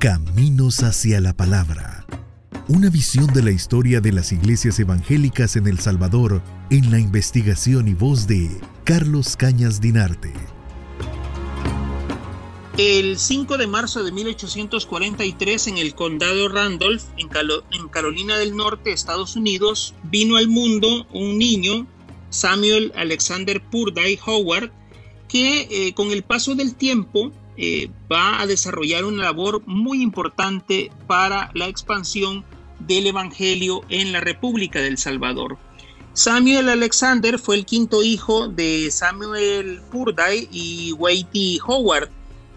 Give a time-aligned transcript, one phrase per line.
[0.00, 2.06] Caminos hacia la Palabra.
[2.68, 7.86] Una visión de la historia de las iglesias evangélicas en El Salvador en la investigación
[7.86, 8.48] y voz de
[8.84, 10.32] Carlos Cañas Dinarte.
[12.78, 17.28] El 5 de marzo de 1843 en el condado Randolph, en,
[17.90, 21.86] Carolina del Norte, Estados Unidos, vino al mundo un niño,
[22.30, 24.72] Samuel Alexander Purday Howard,
[25.28, 27.32] que eh, con el paso del tiempo
[27.62, 32.42] eh, va a desarrollar una labor muy importante para la expansión
[32.78, 35.58] del Evangelio en la República del Salvador.
[36.14, 42.08] Samuel Alexander fue el quinto hijo de Samuel Purday y Whitey Howard.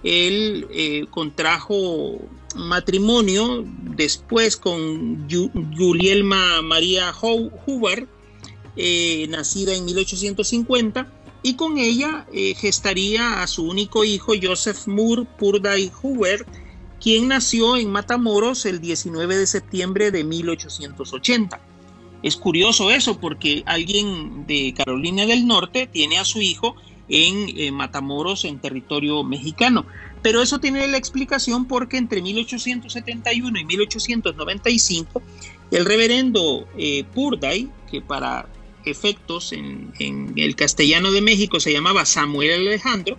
[0.03, 2.22] Él eh, contrajo
[2.55, 3.66] matrimonio
[3.97, 5.27] después con
[5.77, 8.08] Julielma María Howard,
[8.77, 11.11] eh, nacida en 1850
[11.43, 16.45] y con ella eh, gestaría a su único hijo Joseph Moore Purday Hoover,
[17.02, 21.59] quien nació en Matamoros el 19 de septiembre de 1880.
[22.23, 26.77] Es curioso eso porque alguien de Carolina del Norte tiene a su hijo
[27.09, 29.85] en eh, Matamoros en territorio mexicano.
[30.22, 35.22] Pero eso tiene la explicación porque entre 1871 y 1895
[35.72, 38.47] el reverendo eh, Purday, que para
[38.86, 39.94] efectos en,
[40.36, 43.17] el castellano de México se llamaba Samuel Alejandro,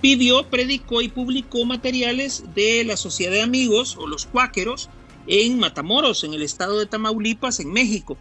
[0.00, 4.88] pidió, predicó y publicó materiales de la Sociedad de Amigos o los Cuáqueros
[5.26, 8.16] en Matamoros, en el estado de Tamaulipas, en México.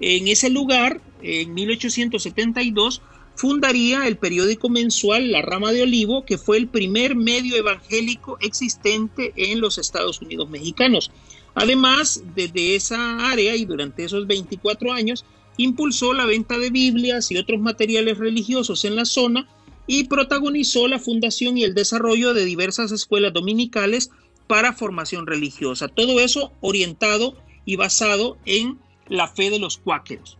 [0.00, 3.02] En ese lugar, en 1872,
[3.38, 9.32] fundaría el periódico mensual La Rama de Olivo, que fue el primer medio evangélico existente
[9.36, 11.12] en los Estados Unidos mexicanos.
[11.54, 15.24] Además, desde esa área y durante esos 24 años,
[15.58, 19.46] impulsó la venta de Biblias y otros materiales religiosos en la zona
[19.86, 24.10] y protagonizó la fundación y el desarrollo de diversas escuelas dominicales
[24.46, 25.88] para formación religiosa.
[25.88, 27.36] Todo eso orientado
[27.66, 30.38] y basado en la fe de los cuáqueros.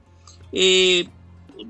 [0.52, 1.08] Eh,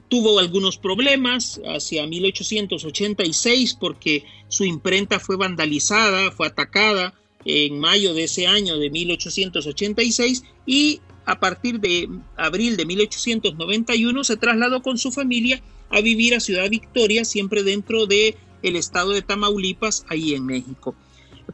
[0.08, 7.14] tuvo algunos problemas hacia 1886 porque su imprenta fue vandalizada, fue atacada
[7.44, 14.38] en mayo de ese año de 1886 y a partir de abril de 1891 se
[14.38, 19.20] trasladó con su familia a vivir a Ciudad Victoria, siempre dentro del el estado de
[19.20, 20.94] Tamaulipas, ahí en México.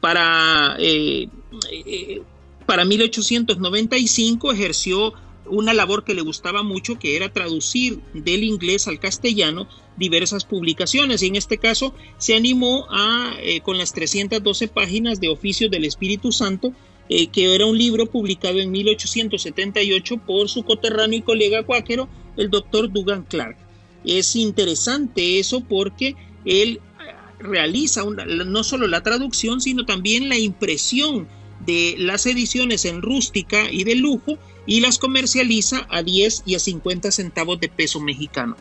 [0.01, 1.29] Para, eh,
[1.73, 2.23] eh,
[2.67, 5.13] para 1895 ejerció
[5.47, 11.21] una labor que le gustaba mucho, que era traducir del inglés al castellano diversas publicaciones.
[11.23, 15.85] Y en este caso se animó a, eh, con las 312 páginas de Oficios del
[15.85, 16.73] Espíritu Santo,
[17.09, 22.51] eh, que era un libro publicado en 1878 por su coterráneo y colega cuáquero, el
[22.51, 23.57] doctor Dugan Clark.
[24.05, 31.29] Es interesante eso porque él eh, realiza no solo la traducción, sino también la impresión
[31.65, 36.59] de las ediciones en rústica y de lujo y las comercializa a 10 y a
[36.59, 38.57] 50 centavos de peso mexicano.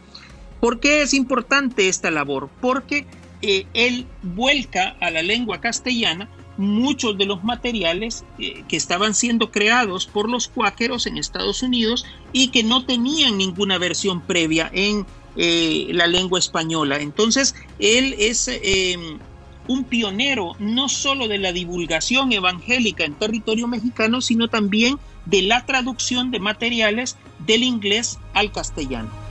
[0.60, 2.50] ¿Por qué es importante esta labor?
[2.62, 3.06] Porque
[3.42, 9.52] eh, él vuelca a la lengua castellana muchos de los materiales eh, que estaban siendo
[9.52, 15.06] creados por los cuáqueros en Estados Unidos y que no tenían ninguna versión previa en
[15.36, 17.00] eh, la lengua española.
[17.00, 19.20] Entonces, él es em,
[19.68, 25.66] un pionero no solo de la divulgación evangélica en territorio mexicano, sino también de la
[25.66, 29.23] traducción de materiales del inglés al castellano.